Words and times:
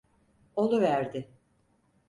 Oluverdi. 0.55 1.29